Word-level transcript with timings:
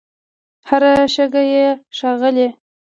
هر 0.69 0.83
شګه 1.13 1.41
یې 1.53 1.65
ښاغلې 1.97 2.47